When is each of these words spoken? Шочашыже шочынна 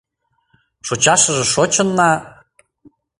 Шочашыже 0.85 1.43
шочынна 1.53 2.11